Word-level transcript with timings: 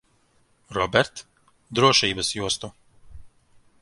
Robert, 0.77 1.21
drošības 1.81 2.33
jostu. 2.39 2.73